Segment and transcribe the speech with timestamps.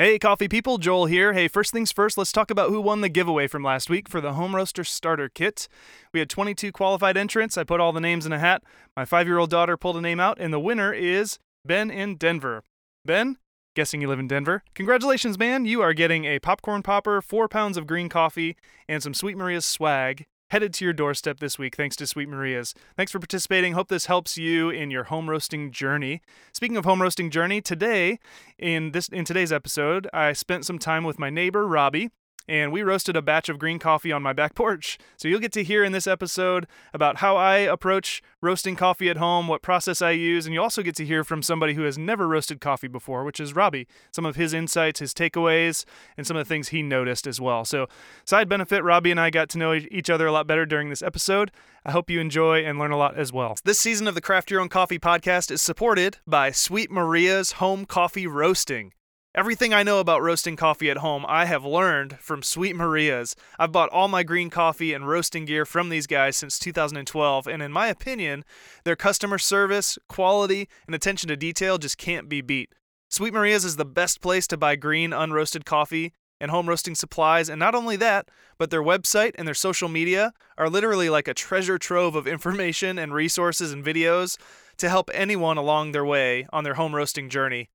[0.00, 1.34] Hey, coffee people, Joel here.
[1.34, 4.22] Hey, first things first, let's talk about who won the giveaway from last week for
[4.22, 5.68] the Home Roaster Starter Kit.
[6.14, 7.58] We had 22 qualified entrants.
[7.58, 8.62] I put all the names in a hat.
[8.96, 12.16] My five year old daughter pulled a name out, and the winner is Ben in
[12.16, 12.62] Denver.
[13.04, 13.36] Ben,
[13.76, 14.62] guessing you live in Denver.
[14.74, 15.66] Congratulations, man.
[15.66, 18.56] You are getting a popcorn popper, four pounds of green coffee,
[18.88, 22.74] and some Sweet Maria's swag headed to your doorstep this week thanks to Sweet Maria's.
[22.96, 23.72] Thanks for participating.
[23.72, 26.22] Hope this helps you in your home roasting journey.
[26.52, 28.18] Speaking of home roasting journey, today
[28.58, 32.10] in this in today's episode, I spent some time with my neighbor Robbie
[32.48, 34.98] and we roasted a batch of green coffee on my back porch.
[35.16, 39.18] So you'll get to hear in this episode about how I approach roasting coffee at
[39.18, 41.98] home, what process I use, and you also get to hear from somebody who has
[41.98, 43.86] never roasted coffee before, which is Robbie.
[44.12, 45.84] Some of his insights, his takeaways,
[46.16, 47.64] and some of the things he noticed as well.
[47.64, 47.86] So,
[48.24, 51.02] side benefit, Robbie and I got to know each other a lot better during this
[51.02, 51.50] episode.
[51.84, 53.56] I hope you enjoy and learn a lot as well.
[53.64, 57.86] This season of the Craft Your Own Coffee podcast is supported by Sweet Maria's Home
[57.86, 58.92] Coffee Roasting.
[59.32, 63.36] Everything I know about roasting coffee at home, I have learned from Sweet Maria's.
[63.60, 67.62] I've bought all my green coffee and roasting gear from these guys since 2012, and
[67.62, 68.44] in my opinion,
[68.82, 72.74] their customer service, quality, and attention to detail just can't be beat.
[73.08, 77.48] Sweet Maria's is the best place to buy green, unroasted coffee and home roasting supplies,
[77.48, 81.34] and not only that, but their website and their social media are literally like a
[81.34, 84.36] treasure trove of information and resources and videos
[84.76, 87.68] to help anyone along their way on their home roasting journey.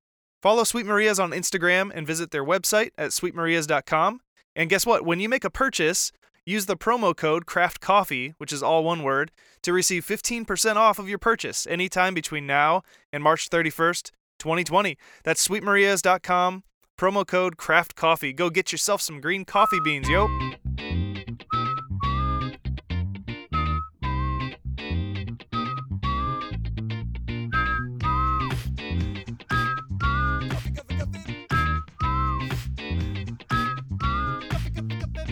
[0.46, 4.22] Follow Sweet Maria's on Instagram and visit their website at sweetmarias.com.
[4.56, 5.04] And guess what?
[5.04, 6.12] When you make a purchase,
[6.46, 9.32] use the promo code Craft Coffee, which is all one word,
[9.64, 14.96] to receive 15% off of your purchase anytime between now and March 31st, 2020.
[15.24, 16.64] That's sweetmarias.com,
[16.96, 18.32] promo code Craft Coffee.
[18.32, 20.28] Go get yourself some green coffee beans, yo.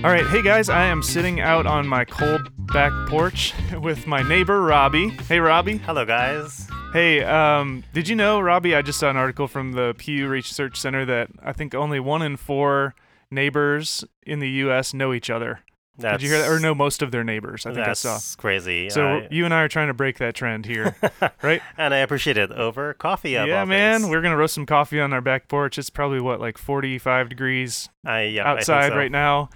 [0.03, 4.21] All right, hey guys, I am sitting out on my cold back porch with my
[4.21, 5.11] neighbor Robbie.
[5.29, 5.77] Hey Robbie.
[5.77, 6.67] Hello guys.
[6.91, 8.75] Hey, um, did you know, Robbie?
[8.75, 12.21] I just saw an article from the Pew Research Center that I think only one
[12.21, 12.95] in four
[13.31, 14.93] neighbors in the U.S.
[14.93, 15.61] know each other.
[15.97, 16.49] That's, Did you hear that?
[16.51, 17.65] Or know most of their neighbors?
[17.65, 18.13] I think I saw.
[18.13, 18.89] That's crazy.
[18.89, 20.97] So I, you and I are trying to break that trend here,
[21.41, 21.61] right?
[21.77, 23.31] and I appreciate it over coffee.
[23.31, 24.01] yeah, man.
[24.01, 24.11] things.
[24.11, 25.77] We're gonna roast some coffee on our back porch.
[25.77, 28.97] It's probably what like 45 degrees I, yeah, I think outside so.
[28.97, 29.49] right now.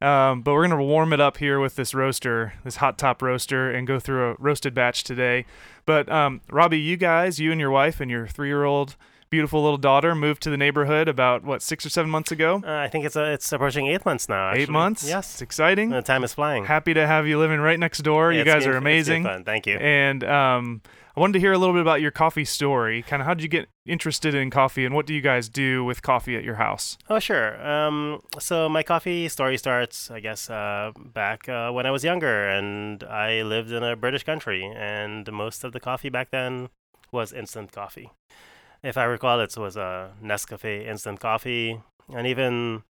[0.00, 3.70] Um, but we're gonna warm it up here with this roaster, this hot top roaster,
[3.70, 5.46] and go through a roasted batch today.
[5.86, 8.96] But um, Robbie, you guys, you and your wife and your three-year-old
[9.28, 12.62] beautiful little daughter moved to the neighborhood about what six or seven months ago.
[12.64, 14.50] Uh, I think it's uh, it's approaching eight months now.
[14.52, 14.72] Eight actually.
[14.72, 15.02] months.
[15.02, 15.42] It's Yes.
[15.42, 15.90] exciting.
[15.90, 16.64] The time is flying.
[16.66, 18.32] Happy to have you living right next door.
[18.32, 19.24] you guys been- are it's amazing.
[19.24, 19.44] fun.
[19.44, 19.76] Thank you.
[19.78, 20.80] And um,
[21.16, 23.00] I wanted to hear a little bit about your coffee story.
[23.00, 25.82] Kind of how did you get interested in coffee, and what do you guys do
[25.82, 26.98] with coffee at your house?
[27.08, 27.66] Oh, sure.
[27.66, 32.50] Um, so my coffee story starts, I guess, uh, back uh, when I was younger,
[32.50, 36.68] and I lived in a British country, and most of the coffee back then
[37.10, 38.10] was instant coffee.
[38.82, 41.80] If I recall, it was a Nescafe instant coffee,
[42.12, 42.82] and even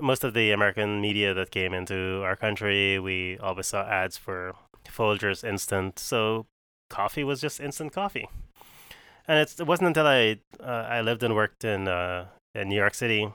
[0.00, 4.54] most of the American media that came into our country, we always saw ads for
[4.88, 6.00] Folgers Instant.
[6.00, 6.46] So
[6.88, 8.28] coffee was just instant coffee.
[9.26, 12.94] And it wasn't until I uh, I lived and worked in uh, in New York
[12.94, 13.30] City,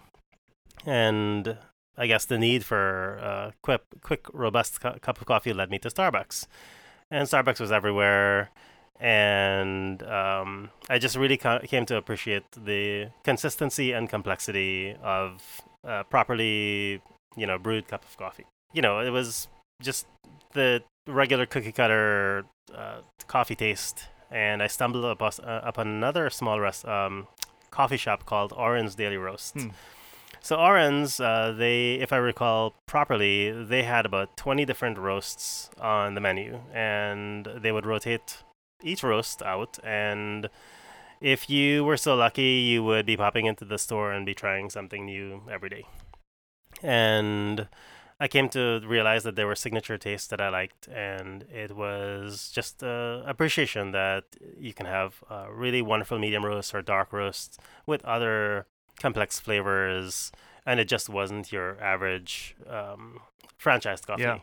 [0.86, 1.58] and
[1.98, 5.78] I guess the need for uh, quick, quick, robust cu- cup of coffee led me
[5.80, 6.48] to Starbucks,
[7.12, 8.50] and Starbucks was everywhere,
[9.00, 16.04] and um, I just really ca- came to appreciate the consistency and complexity of uh,
[16.04, 17.02] properly,
[17.38, 18.48] you know, brewed cup of coffee.
[18.74, 19.48] You know, it was
[19.80, 20.08] just
[20.54, 26.60] the regular cookie cutter uh, coffee taste, and I stumbled upon, uh, upon another small
[26.60, 27.28] rest, um,
[27.72, 29.54] coffee shop called Oren's Daily Roast.
[29.54, 29.70] Hmm.
[30.42, 36.16] So Oren's, uh, they, if I recall properly, they had about 20 different roasts on
[36.16, 38.44] the menu, and they would rotate
[38.84, 39.80] each roast out.
[39.84, 40.50] And
[41.22, 44.70] if you were so lucky, you would be popping into the store and be trying
[44.70, 45.86] something new every day.
[46.82, 47.70] And
[48.24, 52.52] I came to realize that there were signature tastes that I liked, and it was
[52.56, 54.24] just uh, appreciation that
[54.58, 58.66] you can have uh, really wonderful medium roast or dark roast with other
[58.98, 60.32] complex flavors,
[60.66, 63.20] and it just wasn't your average um,
[63.62, 64.24] franchised coffee.
[64.24, 64.38] Yeah.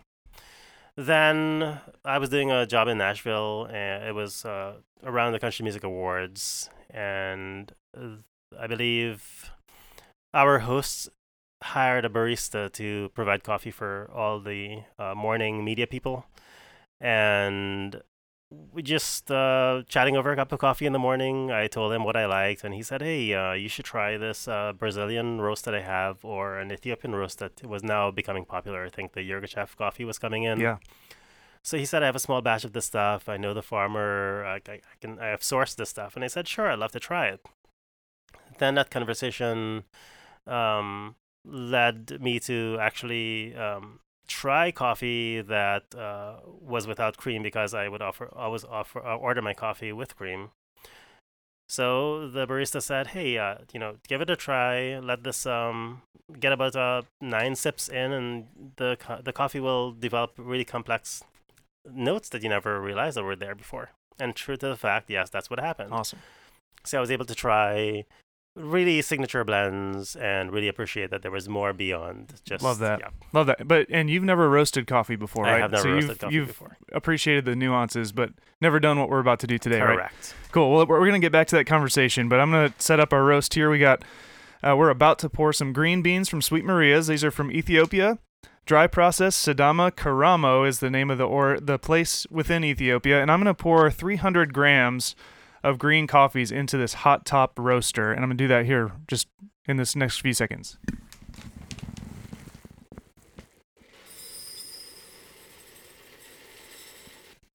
[0.94, 5.62] Then I was doing a job in Nashville, and it was uh, around the Country
[5.62, 8.16] Music Awards, and uh,
[8.60, 9.50] I believe
[10.34, 11.08] our hosts
[11.62, 16.26] hired a barista to provide coffee for all the uh, morning media people,
[17.00, 18.02] and
[18.72, 21.50] we just uh, chatting over a cup of coffee in the morning.
[21.50, 24.48] I told him what I liked, and he said, "Hey, uh, you should try this
[24.48, 28.84] uh, Brazilian roast that I have, or an Ethiopian roast that was now becoming popular.
[28.84, 30.60] I think the Yirgacheffe coffee was coming in.
[30.60, 30.78] Yeah.
[31.62, 33.28] So he said, "I have a small batch of this stuff.
[33.28, 34.44] I know the farmer.
[34.44, 35.18] I, I, I can.
[35.18, 37.46] I have sourced this stuff." And I said, "Sure, I'd love to try it."
[38.58, 39.84] Then that conversation
[40.46, 47.88] um, led me to actually um, try coffee that uh, was without cream because I
[47.88, 50.50] would offer always offer uh, order my coffee with cream.
[51.68, 54.98] So the barista said, "Hey, uh, you know, give it a try.
[54.98, 56.02] Let this um,
[56.38, 58.46] get about uh, nine sips in, and
[58.76, 61.22] the co- the coffee will develop really complex
[61.88, 65.30] notes that you never realized that were there before." And true to the fact, yes,
[65.30, 65.92] that's what happened.
[65.92, 66.18] Awesome.
[66.84, 68.04] So I was able to try
[68.60, 73.00] really signature blends and really appreciate that there was more beyond just Love that.
[73.00, 73.66] Yeah, Love that.
[73.66, 75.62] But and you've never roasted coffee before, right I right?
[75.62, 76.76] have never so roasted you've, coffee you've before.
[76.92, 78.30] appreciated the nuances, but
[78.60, 79.96] never done what we're about to do today, right?
[79.96, 80.34] Correct.
[80.52, 80.72] Cool.
[80.72, 83.54] Well, we're to get back to that conversation, but I'm to set up our roast
[83.54, 83.70] here.
[83.70, 84.02] We got,
[84.62, 87.06] uh, we're about to pour some green beans from Sweet Maria's.
[87.06, 88.18] These are from Ethiopia.
[88.66, 93.30] Dry process Sidama Karamo is the name of the or the place within Ethiopia, and
[93.30, 95.16] I'm to pour 300 grams
[95.62, 98.92] of green coffees into this hot top roaster, and I'm going to do that here
[99.08, 99.28] just
[99.66, 100.78] in this next few seconds.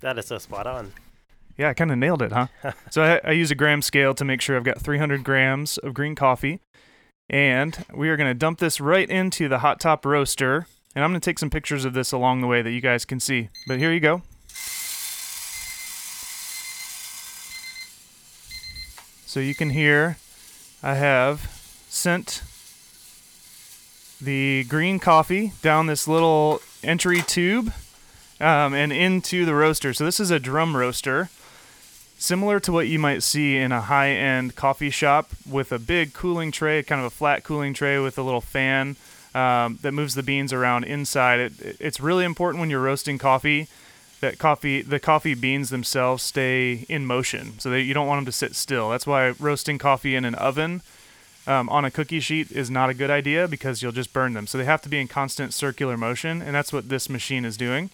[0.02, 0.94] That is so spot on.
[1.58, 2.48] Yeah, I kind of nailed it, huh?
[2.92, 5.94] so I, I use a gram scale to make sure I've got 300 grams of
[5.94, 6.60] green coffee.
[7.30, 10.68] And we are going to dump this right into the hot top roaster.
[10.94, 13.04] And I'm going to take some pictures of this along the way that you guys
[13.04, 13.50] can see.
[13.68, 14.22] But here you go.
[19.36, 20.16] So you can hear
[20.82, 21.42] I have
[21.90, 22.42] sent
[24.22, 27.74] the green coffee down this little entry tube
[28.40, 29.94] um, and into the roaster.
[29.94, 31.30] So this is a drum roaster,
[32.18, 36.50] similar to what you might see in a high-end coffee shop with a big cooling
[36.54, 38.96] tray, kind of a flat cooling tray with a little fan
[39.34, 41.42] um, that moves the beans around inside.
[41.42, 43.68] It, it's really important when you're roasting coffee
[44.26, 48.32] that coffee the coffee beans themselves stay in motion, so you don't want them to
[48.32, 48.90] sit still.
[48.90, 50.82] That's why roasting coffee in an oven.
[51.48, 54.48] Um, on a cookie sheet is not a good idea because you'll just burn them.
[54.48, 57.56] So they have to be in constant circular motion, and that's what this machine is
[57.56, 57.92] doing.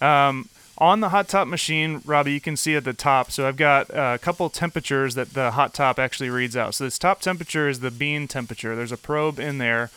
[0.00, 0.48] Um,
[0.78, 3.32] on the hot top machine, Robbie, you can see at the top.
[3.32, 6.76] So I've got uh, a couple temperatures that the hot top actually reads out.
[6.76, 8.76] So this top temperature is the bean temperature.
[8.76, 9.90] There's a probe in there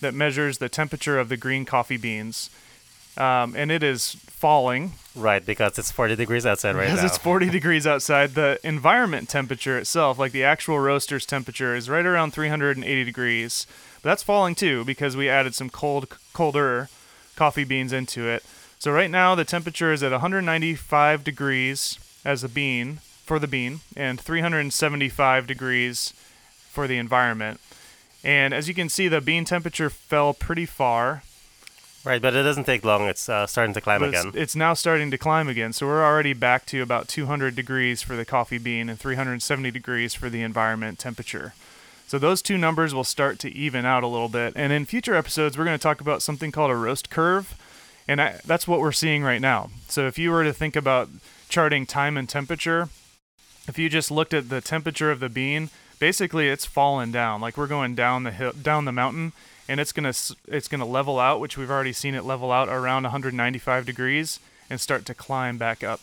[0.00, 2.50] that measures the temperature of the green coffee beans,
[3.16, 7.06] um, and it is falling Right, because it's 40 degrees outside right because now.
[7.06, 8.34] it's 40 degrees outside.
[8.34, 13.66] The environment temperature itself, like the actual roaster's temperature, is right around 380 degrees.
[14.02, 16.88] But that's falling too because we added some cold, colder
[17.36, 18.42] coffee beans into it.
[18.78, 23.80] So right now the temperature is at 195 degrees as a bean for the bean,
[23.94, 26.14] and 375 degrees
[26.70, 27.60] for the environment.
[28.24, 31.22] And as you can see, the bean temperature fell pretty far.
[32.04, 33.08] Right, but it doesn't take long.
[33.08, 34.28] It's uh, starting to climb But again.
[34.28, 35.72] it's, it's now starting to climb again.
[35.72, 40.12] So we're already back to about 200 degrees for the coffee bean and 370 degrees
[40.12, 41.54] for the environment temperature.
[42.08, 44.52] So those two numbers will start to even out a little bit.
[44.56, 47.56] And in future episodes, we're going to talk about something called a roast curve.
[48.08, 49.70] And I, that's what we're seeing right now.
[49.88, 51.08] So if you were to think about
[51.48, 52.88] charting time and temperature,
[53.68, 55.70] if you just looked at the temperature of the bean,
[56.00, 57.40] basically it's fallen down.
[57.40, 59.32] Like we're going down the hill, down the mountain,
[59.68, 60.12] and it's gonna
[60.48, 64.80] it's gonna level out, which we've already seen it level out around 195 degrees and
[64.80, 66.00] start to climb back up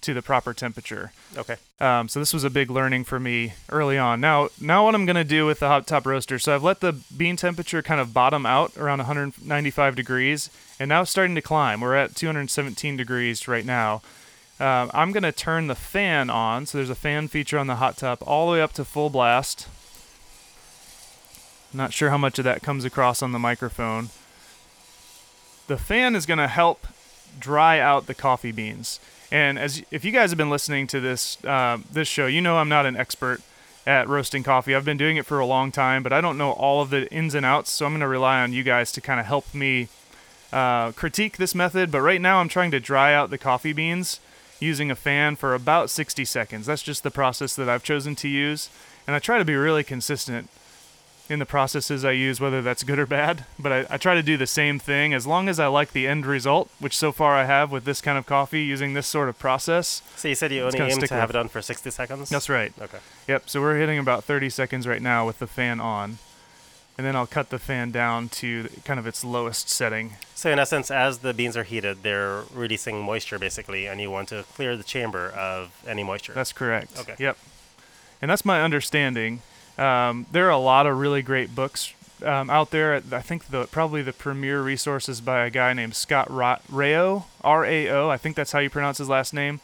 [0.00, 1.12] to the proper temperature.
[1.36, 1.56] okay.
[1.80, 4.20] Um, so this was a big learning for me early on.
[4.20, 6.38] Now, now what I'm gonna do with the hot top roaster?
[6.38, 11.02] So I've let the bean temperature kind of bottom out around 195 degrees, and now
[11.02, 11.80] it's starting to climb.
[11.80, 14.02] We're at 217 degrees right now.
[14.60, 16.66] Um, I'm gonna turn the fan on.
[16.66, 19.10] So there's a fan feature on the hot top all the way up to full
[19.10, 19.68] blast.
[21.72, 24.10] Not sure how much of that comes across on the microphone.
[25.66, 26.86] The fan is gonna help
[27.38, 29.00] dry out the coffee beans.
[29.30, 32.56] And as if you guys have been listening to this uh, this show, you know
[32.56, 33.42] I'm not an expert
[33.86, 34.74] at roasting coffee.
[34.74, 37.10] I've been doing it for a long time, but I don't know all of the
[37.12, 37.70] ins and outs.
[37.70, 39.88] So I'm going to rely on you guys to kind of help me
[40.52, 41.90] uh, critique this method.
[41.90, 44.20] But right now, I'm trying to dry out the coffee beans
[44.60, 46.66] using a fan for about 60 seconds.
[46.66, 48.68] That's just the process that I've chosen to use,
[49.06, 50.50] and I try to be really consistent
[51.28, 53.44] in the processes I use, whether that's good or bad.
[53.58, 56.06] But I, I try to do the same thing as long as I like the
[56.06, 59.28] end result, which so far I have with this kind of coffee using this sort
[59.28, 60.00] of process.
[60.16, 62.30] So you said you only aim to have it on for 60 seconds?
[62.30, 62.72] That's right.
[62.80, 62.98] Okay.
[63.28, 63.50] Yep.
[63.50, 66.18] So we're hitting about 30 seconds right now with the fan on.
[66.96, 70.14] and then I'll cut the fan down to kind of its lowest setting.
[70.34, 74.30] So in essence, as the beans are heated, they're releasing moisture basically, and you want
[74.30, 76.32] to clear the chamber of any moisture.
[76.32, 76.98] That's correct.
[76.98, 77.14] Okay.
[77.18, 77.36] Yep.
[78.20, 79.42] And that's my understanding.
[79.78, 81.92] Um, there are a lot of really great books
[82.24, 82.94] um, out there.
[83.12, 87.26] I think the probably the premier resource is by a guy named Scott Ra- Rao,
[87.44, 88.08] R-A-O.
[88.08, 89.60] I think that's how you pronounce his last name.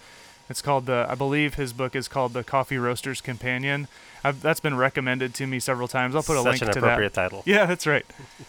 [0.49, 1.07] It's called the.
[1.09, 3.89] I believe his book is called the Coffee Roaster's Companion.
[4.23, 6.15] I've, that's been recommended to me several times.
[6.15, 6.87] I'll put a Such link an to that.
[6.87, 7.43] appropriate title.
[7.47, 8.05] Yeah, that's right.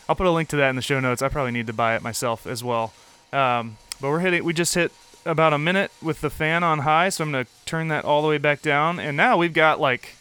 [0.07, 1.21] I'll put a link to that in the show notes.
[1.21, 2.93] I probably need to buy it myself as well.
[3.33, 4.43] Um, but we're hitting.
[4.43, 4.91] We just hit
[5.25, 8.27] about a minute with the fan on high, so I'm gonna turn that all the
[8.27, 10.15] way back down, and now we've got like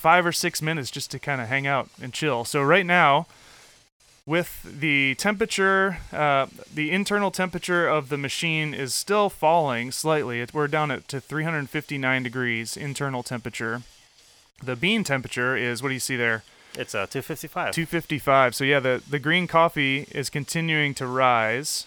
[0.00, 2.42] five or six minutes just to kind of hang out and chill.
[2.46, 3.26] So right now,
[4.24, 10.40] with the temperature, uh, the internal temperature of the machine is still falling slightly.
[10.40, 13.82] It, we're down at to 359 degrees internal temperature.
[14.62, 16.44] The bean temperature is what do you see there?
[16.78, 17.74] It's uh, 255.
[17.74, 18.54] 255.
[18.54, 21.86] So yeah, the the green coffee is continuing to rise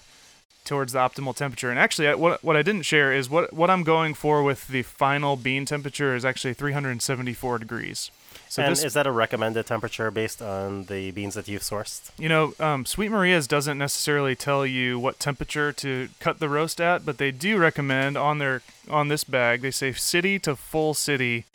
[0.64, 1.70] towards the optimal temperature.
[1.70, 4.68] And actually, I, what what I didn't share is what what I'm going for with
[4.68, 8.12] the final bean temperature is actually 374 degrees.
[8.50, 12.12] So and this, is that a recommended temperature based on the beans that you've sourced?
[12.20, 16.80] you know, um, Sweet Maria's doesn't necessarily tell you what temperature to cut the roast
[16.80, 20.94] at, but they do recommend on their on this bag they say city to full
[20.94, 21.46] city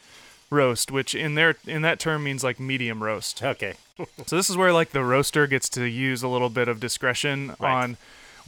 [0.50, 3.43] roast, which in their in that term means like medium roast.
[3.43, 3.75] Okay.
[4.27, 7.57] So this is where like the roaster gets to use a little bit of discretion
[7.59, 7.83] Right.
[7.83, 7.97] on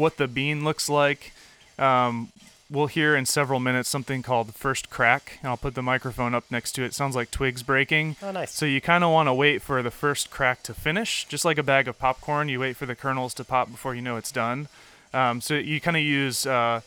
[0.01, 1.33] what the bean looks like.
[1.79, 2.33] Um,
[2.71, 6.45] we'll hear in several minutes something called first crack, and I'll put the microphone up
[6.51, 6.95] next to it.
[6.95, 8.17] Sounds like twigs breaking.
[8.23, 8.53] Oh, nice.
[8.53, 11.59] So you kind of want to wait for the first crack to finish, just like
[11.59, 12.49] a bag of popcorn.
[12.49, 14.69] You wait for the kernels to pop before you know it's done.
[15.13, 16.83] Um, so you kind of use uh,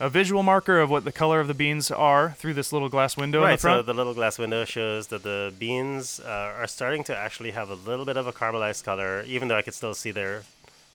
[0.00, 3.16] a visual marker of what the color of the beans are through this little glass
[3.16, 3.52] window in right.
[3.52, 3.78] the front.
[3.80, 7.70] So the little glass window shows that the beans uh, are starting to actually have
[7.70, 10.44] a little bit of a caramelized color, even though I could still see they're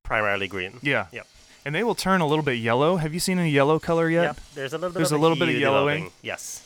[0.03, 0.73] primarily green.
[0.81, 1.05] yeah.
[1.11, 1.27] Yep.
[1.65, 2.97] And they will turn a little bit yellow.
[2.97, 4.23] Have you seen any yellow color yet?
[4.23, 4.39] Yep.
[4.55, 4.95] There's a little bit.
[4.95, 6.05] There's of a little bit of yellowing.
[6.05, 6.13] developing.
[6.21, 6.65] Yes.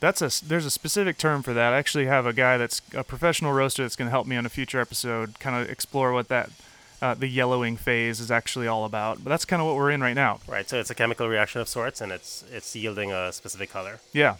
[0.00, 1.74] That's a there's a specific term for that.
[1.74, 4.46] I actually have a guy that's a professional roaster that's going to help me on
[4.46, 6.50] a future episode, kind of explore what that
[7.02, 9.22] uh, the yellowing phase is actually all about.
[9.22, 10.40] But that's kind of what we're in right now.
[10.48, 10.66] Right.
[10.66, 14.00] So it's a chemical reaction of sorts, and it's it's yielding a specific color.
[14.14, 14.36] Yeah,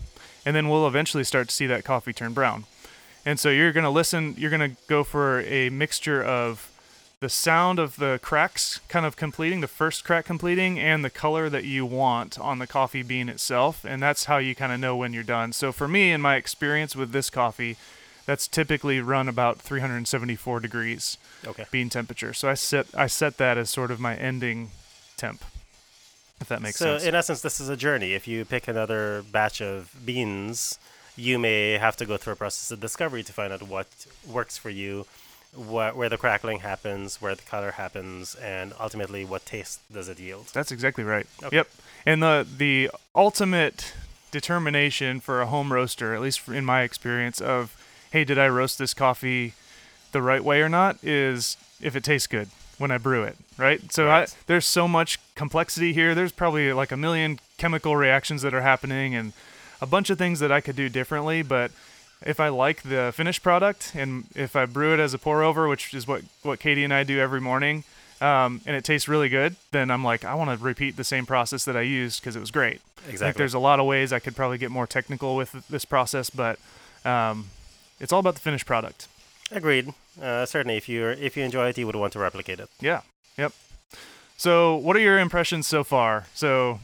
[0.47, 2.65] and then we'll eventually start to see that coffee turn brown.
[3.27, 4.35] And so you're going to listen.
[4.39, 6.70] You're going to go for a mixture of
[7.21, 11.51] the sound of the cracks kind of completing, the first crack completing, and the color
[11.51, 13.85] that you want on the coffee bean itself.
[13.85, 15.53] And that's how you kind of know when you're done.
[15.53, 17.77] So for me, in my experience with this coffee,
[18.25, 21.67] that's typically run about 374 degrees Okay.
[21.71, 22.33] bean temperature.
[22.33, 24.71] So I set I set that as sort of my ending
[25.17, 25.45] temp.
[26.41, 27.03] If that makes so sense.
[27.03, 28.15] So in essence, this is a journey.
[28.15, 30.79] If you pick another batch of beans,
[31.17, 33.89] you may have to go through a process of discovery to find out what
[34.27, 35.05] works for you,
[35.55, 40.19] wh- where the crackling happens, where the color happens, and ultimately what taste does it
[40.19, 40.47] yield.
[40.53, 41.27] That's exactly right.
[41.43, 41.57] Okay.
[41.57, 41.69] Yep.
[42.07, 43.93] And the the ultimate
[44.31, 47.77] determination for a home roaster, at least in my experience, of
[48.13, 49.55] hey, did I roast this coffee
[50.13, 53.93] the right way or not, is if it tastes good when I brew it, right?
[53.93, 56.15] So I, there's so much complexity here.
[56.15, 59.33] There's probably like a million chemical reactions that are happening and
[59.81, 61.71] a bunch of things that I could do differently, but
[62.25, 65.69] if I like the finished product and if I brew it as a pour over,
[65.69, 67.85] which is what what Katie and I do every morning,
[68.21, 71.27] um, and it tastes really good, then I'm like, I want to repeat the same
[71.27, 72.81] process that I used because it was great.
[73.09, 75.87] I think there's a lot of ways I could probably get more technical with this
[75.87, 76.59] process, but
[77.05, 77.49] um,
[77.99, 79.09] it's all about the finished product.
[79.51, 79.95] Agreed.
[80.21, 82.69] Uh, certainly, if you if you enjoy it, you would want to replicate it.
[82.81, 83.01] Yeah.
[83.39, 83.53] Yep.
[84.37, 86.27] So, what are your impressions so far?
[86.35, 86.81] So,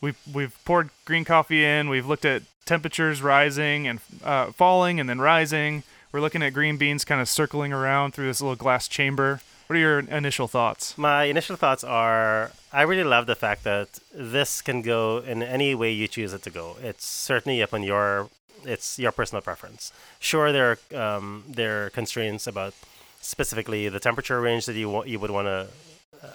[0.00, 1.88] we've we've poured green coffee in.
[1.88, 5.82] We've looked at temperatures rising and uh, falling, and then rising.
[6.12, 9.40] We're looking at green beans kind of circling around through this little glass chamber.
[9.66, 10.96] What are your initial thoughts?
[10.96, 15.74] My initial thoughts are I really love the fact that this can go in any
[15.74, 16.76] way you choose it to go.
[16.82, 18.28] It's certainly up on your
[18.64, 19.92] it's your personal preference.
[20.18, 22.74] Sure, there are um, there are constraints about
[23.20, 25.66] specifically the temperature range that you want you would want to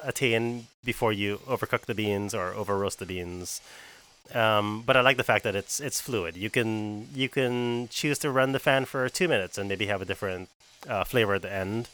[0.03, 3.61] attain before you overcook the beans or over roast the beans.
[4.33, 6.38] Um, but I like the fact that it's it's fluid.
[6.38, 10.01] You can you can choose to run the fan for two minutes and maybe have
[10.01, 10.50] a different
[10.88, 11.89] uh, flavor at the end,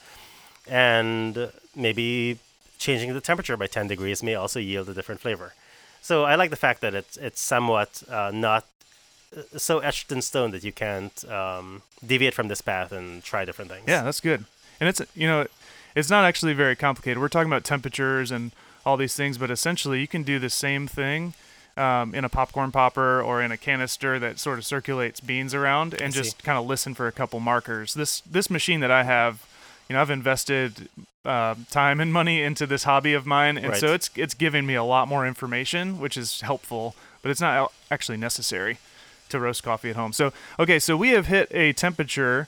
[0.67, 2.39] and maybe
[2.77, 5.53] changing the temperature by 10 degrees may also yield a different flavor.
[6.01, 8.65] So I like the fact that it's it's somewhat uh, not
[9.35, 13.45] uh, so etched in stone that you can't um, deviate from this path and try
[13.45, 13.85] different things.
[13.87, 14.45] Yeah, that's good.
[14.79, 15.47] And it's you know,
[15.97, 17.17] it's not actually very complicated.
[17.19, 18.51] We're talking about temperatures and
[18.85, 21.33] all these things, but essentially you can do the same thing
[21.75, 25.99] um, in a popcorn popper or in a canister that sort of circulates beans around
[25.99, 27.95] and just kind of listen for a couple markers.
[27.95, 29.45] This this machine that I have
[29.89, 30.87] you know I've invested
[31.25, 33.79] uh, time and money into this hobby of mine, and Right.
[33.79, 37.71] so it's it's giving me a lot more information, which is helpful, but it's not
[37.89, 38.77] actually necessary
[39.29, 40.13] to roast coffee at home.
[40.13, 42.47] So okay, so we have hit a temperature,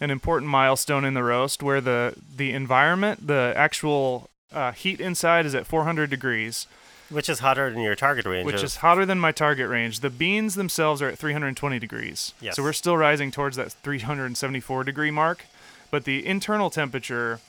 [0.00, 5.46] an important milestone in the roast, where the the environment, the actual uh, heat inside
[5.46, 6.66] is at 400 degrees,
[7.10, 8.46] Which is hotter than your target range.
[8.46, 10.00] which is hotter than my target range.
[10.00, 12.32] The beans themselves are at 320 degrees.
[12.40, 12.56] Yes.
[12.56, 15.44] So we're still rising towards that 374 degree mark,
[15.90, 17.40] but the internal temperature,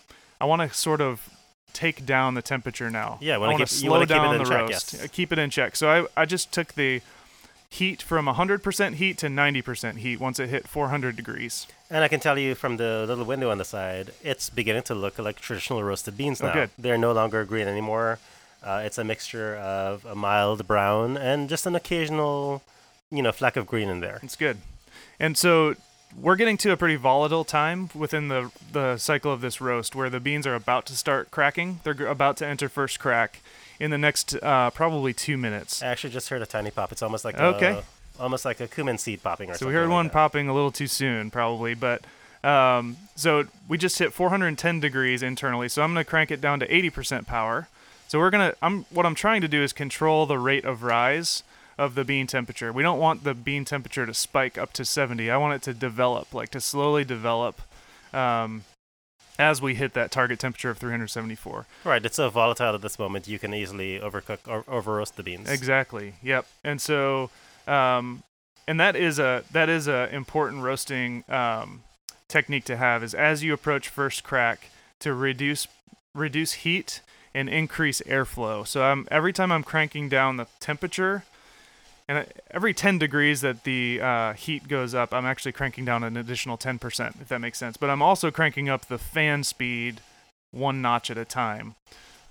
[0.41, 1.29] I want to sort of
[1.73, 3.17] take down the temperature now.
[3.21, 4.93] Yeah, I wanna keep- slow it down in the check, roast.
[4.93, 5.07] yes.
[5.11, 5.75] Keep it in check.
[5.75, 7.01] So I I just took the
[7.69, 11.67] heat from 100% heat to 90% heat once it hit 400 degrees.
[11.89, 14.95] And I can tell you from the little window on the side, it's beginning to
[14.95, 16.53] look like traditional roasted beans Oh, now.
[16.53, 16.69] good.
[16.77, 18.19] They're no longer green anymore.
[18.63, 22.63] Uh, it's a mixture of a mild brown and just an occasional,
[23.11, 24.19] you know, fleck of green in there.
[24.23, 24.57] It's good.
[25.19, 25.75] And so
[26.19, 30.09] we're getting to a pretty volatile time within the the cycle of this roast where
[30.09, 31.79] the beans are about to start cracking.
[31.83, 33.41] They're about to enter first crack
[33.79, 35.81] in the next uh, probably two minutes.
[35.83, 36.91] I actually just heard a tiny pop.
[36.91, 37.83] It's almost like Okay.
[38.17, 40.13] a, almost like a cumin seed popping So we heard like one that.
[40.13, 42.01] popping a little too soon, probably, but
[42.43, 45.69] um, so we just hit 410 degrees internally.
[45.69, 47.67] So I'm going to crank it down to 80% power.
[48.07, 48.53] So we're gonna.
[48.61, 51.43] I'm what I'm trying to do is control the rate of rise
[51.77, 52.71] of the bean temperature.
[52.71, 55.29] We don't want the bean temperature to spike up to 70.
[55.29, 57.61] I want it to develop, like to slowly develop.
[58.13, 58.63] Um,
[59.39, 61.65] as we hit that target temperature of 374.
[61.83, 65.23] Right, it's so volatile at this moment, you can easily overcook or over roast the
[65.23, 65.49] beans.
[65.49, 66.13] Exactly.
[66.23, 66.47] Yep.
[66.63, 67.29] And so,
[67.67, 68.23] um,
[68.67, 71.83] and that is a that is a important roasting um,
[72.27, 75.67] technique to have is as you approach first crack to reduce
[76.13, 77.01] reduce heat
[77.33, 78.67] and increase airflow.
[78.67, 81.23] So I'm every time I'm cranking down the temperature.
[82.09, 86.15] And every 10 degrees that the uh, heat goes up, I'm actually cranking down an
[86.15, 87.75] additional 10%, if that makes sense.
[87.75, 89.99] But I'm also cranking up the fan speed
[90.51, 91.75] one notch at a time.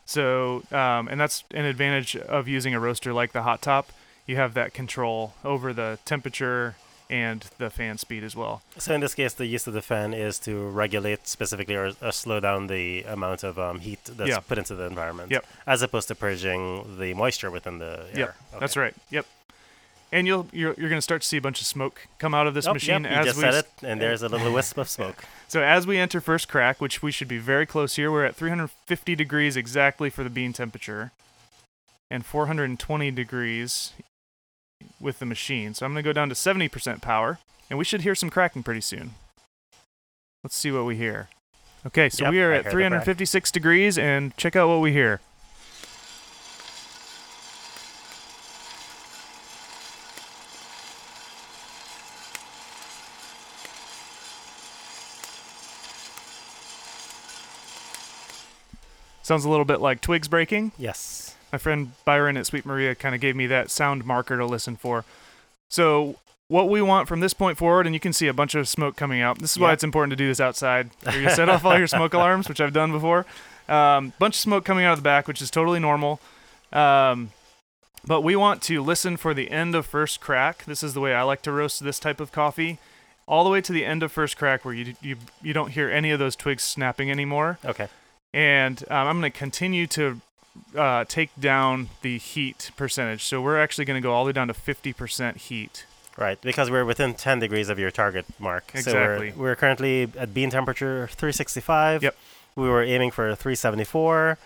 [0.06, 3.90] So, um, and that's an advantage of using a roaster like the Hot Top.
[4.24, 6.76] You have that control over the temperature
[7.10, 8.62] and the fan speed as well.
[8.78, 12.12] So in this case, the use of the fan is to regulate specifically or, or
[12.12, 14.38] slow down the amount of um, heat that's Yeah.
[14.40, 15.44] put into the environment, Yep.
[15.66, 18.34] as opposed to purging the moisture within the air.
[18.52, 18.94] Yep, That's right.
[19.10, 19.26] Yep.
[20.12, 22.46] And you'll you're, you're going to start to see a bunch of smoke come out
[22.46, 24.78] of this Oh, machine yep, as just we said it, and there's a little wisp
[24.78, 25.24] of smoke.
[25.48, 28.34] So as we enter first crack, which we should be very close here, we're at
[28.34, 31.12] 350 degrees exactly for the bean temperature,
[32.10, 33.92] and 420 degrees
[35.00, 35.72] with the machine.
[35.72, 37.38] So I'm going to go down to 70% power,
[37.70, 39.14] and we should hear some cracking pretty soon.
[40.42, 41.28] Let's see what we hear.
[41.86, 43.04] Okay, so Yep, we are I at heard the crack.
[43.04, 45.20] 356 degrees, and check out what we hear.
[59.26, 60.70] Sounds a little bit like twigs breaking.
[60.78, 61.34] Yes.
[61.50, 64.76] My friend Byron at Sweet Maria kind of gave me that sound marker to listen
[64.76, 65.04] for.
[65.68, 66.14] So,
[66.46, 68.94] what we want from this point forward, and you can see a bunch of smoke
[68.94, 69.40] coming out.
[69.40, 69.74] This is why Yep.
[69.74, 70.90] it's important to do this outside.
[71.12, 73.26] You set off all your smoke alarms, which I've done before.
[73.68, 76.20] Um, bunch of smoke coming out of the back, which is totally normal.
[76.72, 77.30] Um,
[78.06, 80.64] but we want to listen for the end of first crack.
[80.66, 82.78] This is the way I like to roast this type of coffee,
[83.26, 85.90] all the way to the end of first crack, where you you you don't hear
[85.90, 87.88] any of those twigs snapping anymore Okay.
[88.36, 90.20] And um, I'm going to continue to
[90.76, 93.24] uh, take down the heat percentage.
[93.24, 95.86] So we're actually going to go all the way down to 50% heat.
[96.18, 98.70] Right, because we're within 10 degrees of your target mark.
[98.74, 99.30] Exactly.
[99.30, 102.02] So we're, we're currently at bean temperature 365.
[102.02, 102.16] Yep.
[102.56, 104.36] We were aiming for 374.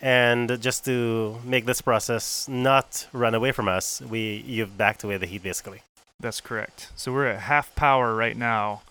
[0.00, 5.18] And just to make this process not run away from us, we you've backed away
[5.18, 5.82] the heat basically.
[6.18, 6.90] That's correct.
[6.96, 8.82] So we're at half power right now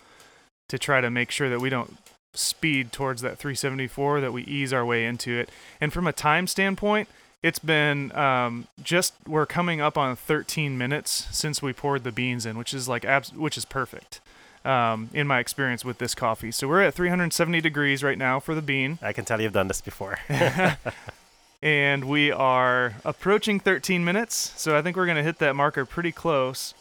[0.68, 1.98] to try to make sure that we don't
[2.34, 5.50] speed towards that 374, that we ease our way into it.
[5.82, 7.10] And from a time standpoint,
[7.42, 12.46] it's been um, just we're coming up on 13 minutes since we poured the beans
[12.46, 14.20] in, which is like abs- which is perfect
[14.66, 16.52] um, in my experience with this coffee.
[16.52, 19.00] So we're at 370 degrees right now for the bean.
[19.02, 20.20] I can tell you've done this before.
[21.62, 24.54] and we are approaching 13 minutes.
[24.58, 26.74] So I think we're going to hit that marker pretty close.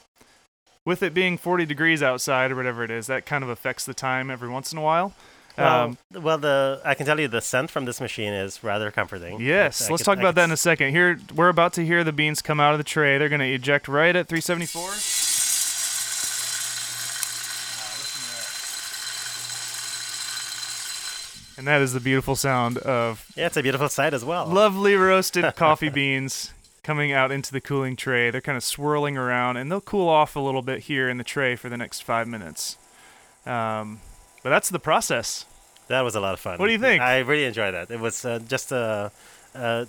[0.84, 3.94] With it being 40 degrees outside or whatever it is, that kind of affects the
[3.94, 5.12] time every once in a while.
[5.58, 8.90] Well, Um, well, the I can tell you the scent from this machine is rather
[8.90, 9.40] comforting.
[9.40, 10.90] yes, I let's could- talk I about could that in a second.
[10.90, 13.18] Here, we're about to hear the beans come out of the tray.
[13.18, 14.94] They're going to eject right at 374.
[21.56, 24.46] And that is the beautiful sound of Yeah, it's a beautiful sight as well.
[24.46, 26.52] lovely roasted coffee beans
[26.84, 28.30] coming out into the cooling tray.
[28.30, 31.24] They're kind of swirling around, and they'll cool off a little bit here in the
[31.24, 32.76] tray for the next five minutes.
[33.44, 34.00] Um,
[34.42, 35.44] but that's the process.
[35.88, 36.58] That was a lot of fun.
[36.58, 37.00] What do you think?
[37.02, 37.90] I really enjoyed that.
[37.90, 39.10] It was uh, just a,
[39.54, 39.86] uh,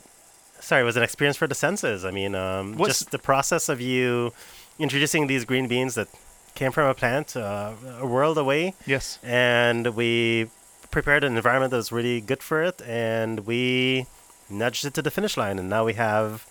[0.60, 2.06] sorry, it was an experience for the senses.
[2.06, 4.32] I mean, um, just the process of you
[4.80, 6.08] introducing these green beans that
[6.56, 9.20] came from a plant uh, a world away, Yes.
[9.24, 10.50] and we
[10.90, 14.06] prepared an environment that was really good for it, and we
[14.50, 16.48] nudged it to the finish line, and now we have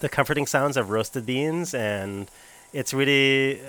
[0.00, 2.30] the comforting sounds of roasted beans, and
[2.74, 3.60] it's really.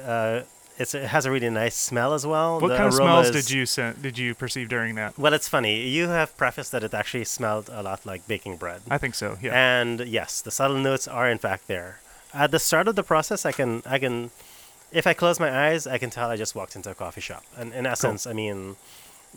[0.82, 2.60] It's, it has a really nice smell as well.
[2.60, 5.18] What The kind of smells is- did you sen- did you perceive during that?
[5.18, 5.88] well, it's funny.
[5.98, 8.82] You have prefaced that it actually smelled a lot like baking bread.
[8.90, 9.38] I think so.
[9.42, 9.54] Yeah.
[9.54, 12.00] And yes, the subtle notes are in fact there.
[12.34, 14.32] At the start of the process, I can I can
[14.92, 17.44] if I close my eyes, I can tell I just walked into a coffee shop.
[17.58, 18.76] And in essence, I mean,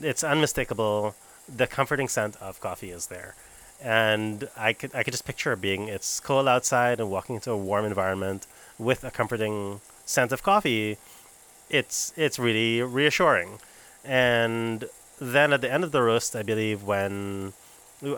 [0.00, 1.14] it's unmistakable.
[1.48, 3.35] The comforting scent of coffee is there.
[3.83, 7.50] And I could I could just picture it being it's cold outside and walking into
[7.50, 8.46] a warm environment
[8.78, 10.96] with a comforting scent of coffee.
[11.70, 13.59] It's it's really reassuring.
[14.05, 14.85] And
[15.20, 17.53] then at the end of the roast, I believe when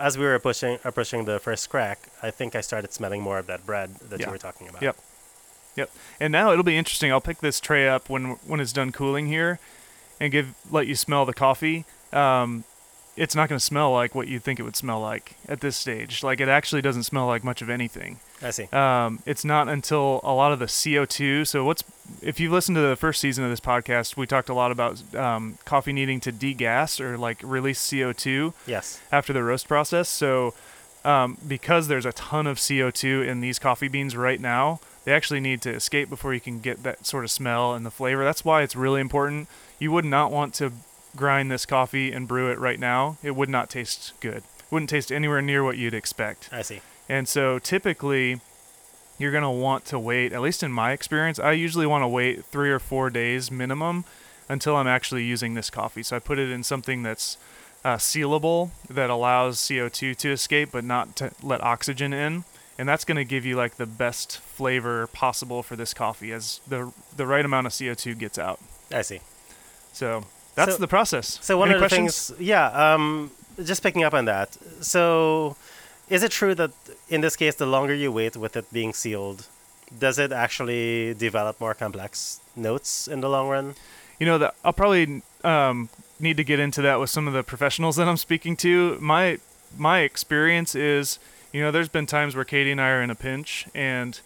[0.00, 3.46] as we were approaching approaching the first crack, I think I started smelling more of
[3.46, 4.26] that bread that Yeah.
[4.26, 4.82] you were talking about.
[4.82, 4.96] Yep.
[5.76, 5.90] Yep.
[6.20, 7.12] And now it'll be interesting.
[7.12, 9.59] I'll pick this tray up when when it's done cooling here,
[10.18, 11.85] and give let you smell the coffee.
[12.12, 12.64] Um,
[13.16, 15.76] it's not going to smell like what you think it would smell like at this
[15.76, 16.22] stage.
[16.22, 18.18] Like it actually doesn't smell like much of anything.
[18.42, 18.64] I see.
[18.72, 21.46] Um, it's not until a lot of the CO2.
[21.46, 21.83] So what's
[22.22, 25.03] if you've listened to the first season of this podcast, we talked a lot about
[25.14, 29.01] um, coffee needing to degas or like release CO2 Yes.
[29.11, 30.09] after the roast process.
[30.09, 30.55] So,
[31.05, 35.40] um, because there's a ton of CO2 in these coffee beans right now, they actually
[35.40, 38.25] need to escape before you can get that sort of smell and the flavor.
[38.25, 39.49] That's why it's really important.
[39.79, 40.72] You would not want to
[41.14, 43.16] grind this coffee and brew it right now.
[43.22, 44.42] It would not taste good.
[44.70, 46.49] Wouldn't taste anywhere near what you'd expect.
[46.53, 46.81] I see.
[47.09, 48.40] And so typically,
[49.19, 52.09] you're going to want to wait, at least in my experience, I usually want to
[52.09, 54.05] wait three or four days minimum
[54.49, 56.03] until I'm actually using this coffee.
[56.03, 57.37] So I put it in something that's
[57.85, 62.45] uh, sealable that allows CO2 to escape but not to let oxygen in.
[62.79, 66.61] And that's going to give you like the best flavor possible for this coffee as
[66.69, 68.61] the the right amount of CO2 gets out.
[68.92, 69.21] I see.
[69.95, 70.25] So
[70.57, 71.38] that's So- the process.
[71.42, 72.29] So one Any of the questions?
[72.29, 73.31] things, yeah, um,
[73.64, 74.59] just picking up on that.
[74.83, 75.57] So,
[76.09, 76.71] is it true that
[77.09, 79.47] in this case, the longer you wait with it being sealed,
[79.99, 83.75] does it actually develop more complex notes in the long run?
[84.19, 85.88] You know that I'll probably um,
[86.19, 88.99] need to get into that with some of the professionals that I'm speaking to.
[89.01, 89.38] My
[89.77, 91.19] my experience is,
[91.53, 94.19] you know, there's been times where Katie and I are in a pinch and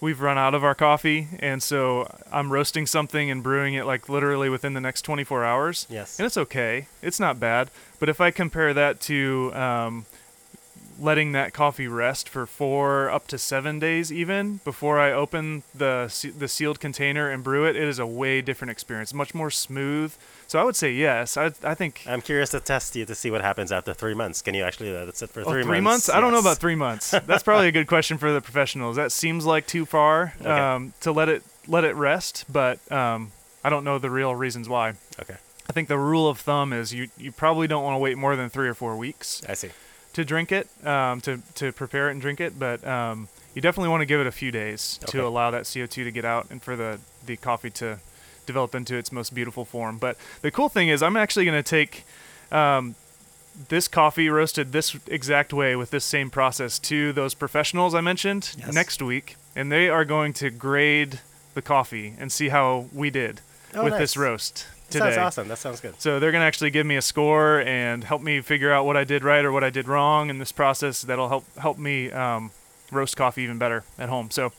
[0.00, 4.08] we've run out of our coffee, and so I'm roasting something and brewing it like
[4.08, 6.18] literally within the next 24 hours, Yes.
[6.18, 6.86] and it's okay.
[7.02, 7.68] It's not bad.
[7.98, 10.06] But if I compare that to um,
[10.98, 16.12] letting that coffee rest for four up to seven days even before I open the
[16.36, 20.12] the sealed container and brew it, it is a way different experience, much more smooth.
[20.46, 21.36] So I would say yes.
[21.36, 24.42] I I think I'm curious to test you to see what happens after three months.
[24.42, 26.08] Can you actually let it sit for oh, three, three months.
[26.08, 26.16] months?
[26.16, 27.10] I don't know about three months.
[27.26, 28.96] That's probably a good question for the professionals.
[28.96, 30.50] That seems like too far Okay.
[30.50, 33.32] um, to let it let it rest, but um,
[33.62, 34.94] I don't know the real reasons why.
[35.20, 35.36] Okay.
[35.68, 38.34] I think the rule of thumb is you you probably don't want to wait more
[38.36, 39.42] than three or four weeks.
[39.48, 39.70] I see.
[40.14, 43.88] To drink it, um, to to prepare it and drink it, but um, you definitely
[43.90, 45.18] want to give it a few days Okay.
[45.18, 47.98] to allow that CO2 to get out and for the the coffee to
[48.46, 49.98] develop into its most beautiful form.
[49.98, 52.04] But the cool thing is, I'm actually going to take
[52.50, 52.94] um,
[53.68, 58.54] this coffee roasted this exact way with this same process to those professionals I mentioned
[58.58, 58.72] Yes.
[58.72, 61.20] next week, and they are going to grade
[61.54, 63.40] the coffee and see how we did
[63.74, 64.00] Oh, with nice.
[64.00, 65.06] this roast today.
[65.06, 65.48] sounds awesome.
[65.48, 65.94] That sounds good.
[66.00, 68.96] So they're going to actually give me a score and help me figure out what
[68.96, 71.02] I did right or what I did wrong in this process.
[71.02, 72.50] That'll help help me um,
[72.90, 74.30] roast coffee even better at home.
[74.30, 74.52] So,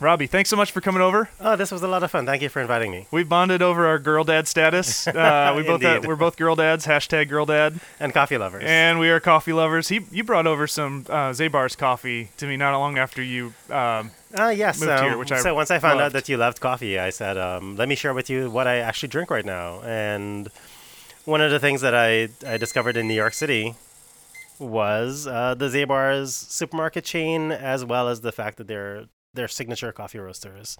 [0.00, 1.28] Robbie, thanks so much for coming over.
[1.42, 2.24] Oh, this was a lot of fun.
[2.24, 3.06] Thank you for inviting me.
[3.10, 5.06] We bonded over our girl dad status.
[5.06, 6.06] Uh, we both Indeed.
[6.08, 6.86] we're both girl dads.
[6.86, 8.62] Hashtag girl dad, And coffee lovers.
[8.66, 9.88] and we are coffee lovers.
[9.88, 13.52] He you brought over some uh, Zabar's coffee to me not long after you.
[13.68, 14.80] Um, Ah, yes.
[14.80, 16.06] moved here, um, which I so once I found loved.
[16.06, 18.78] out that you loved coffee, I said, um, "Let me share with you what I
[18.78, 20.48] actually drink right now." And
[21.24, 23.74] one of the things that I I discovered in New York City
[24.58, 29.90] was uh, the Zabar's supermarket chain, as well as the fact that they're they're signature
[29.92, 30.76] coffee roasters.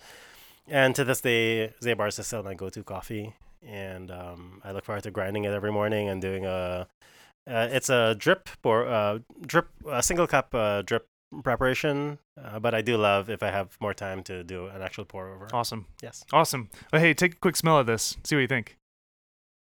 [0.68, 3.34] And to this day, Zabar's is still my go-to coffee,
[3.66, 6.86] and um, I look forward to grinding it every morning and doing a.
[7.50, 11.08] Uh, it's a drip or uh, drip, a single cup uh, drip
[11.42, 15.04] preparation, uh, but I do love if I have more time to do an actual
[15.04, 15.48] pour over.
[15.52, 16.68] awesome, Yes, awesome.
[16.92, 18.16] Hey, take a quick smell of this.
[18.24, 18.76] See what you think.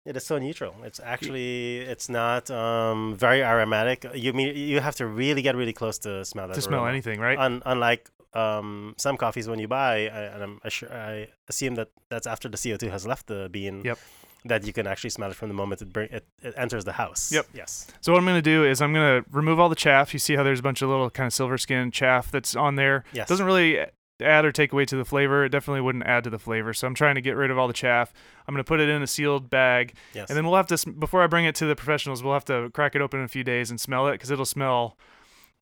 [0.05, 0.73] it is so neutral.
[0.83, 4.05] It's actually it's not um, very aromatic.
[4.15, 6.55] You mean you have to really get really close to smell that.
[6.55, 7.37] to smell anything, right?
[7.37, 11.89] Un- unlike um, some coffees when you buy, I, and I'm assure, I assume that
[12.09, 13.81] that's after the CO2 has left the bean.
[13.83, 13.99] Yep.
[14.45, 16.93] That you can actually smell it from the moment it, bring, it, it enters the
[16.93, 17.31] house.
[17.31, 17.47] Yep.
[17.53, 17.87] Yes.
[18.01, 20.13] So what I'm going to do is I'm going to remove all the chaff.
[20.13, 22.75] You see how there's a bunch of little kind of silver skin chaff that's on
[22.75, 23.03] there.
[23.13, 23.27] Yes.
[23.27, 23.79] Doesn't really
[24.19, 25.45] add or take away to the flavor.
[25.45, 26.73] It definitely wouldn't add to the flavor.
[26.73, 28.13] So I'm trying to get rid of all the chaff.
[28.47, 30.29] I'm going to put it in a sealed bag, Yes.
[30.29, 32.69] and then we'll have to before I bring it to the professionals, we'll have to
[32.71, 34.97] crack it open in a few days and smell it because it'll smell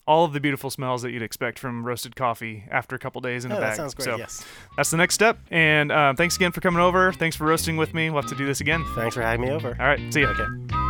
[0.09, 3.45] all of the beautiful smells that you'd expect from roasted coffee after a couple days
[3.45, 3.69] in oh, a bag.
[3.69, 4.05] that sounds great.
[4.05, 4.43] So yes.
[4.75, 5.37] that's the next step.
[5.51, 7.13] And um, thanks again for coming over.
[7.13, 8.09] Thanks for roasting with me.
[8.09, 8.83] We'll have to do this again.
[8.95, 9.77] Thanks for having me over.
[9.79, 10.11] All right.
[10.11, 10.27] See you.
[10.27, 10.88] Okay.